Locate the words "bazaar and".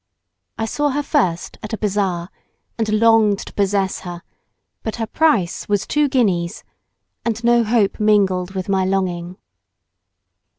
1.77-2.89